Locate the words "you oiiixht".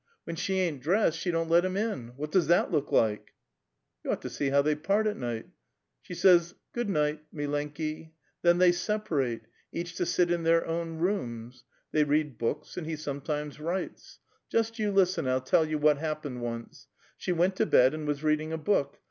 4.03-4.21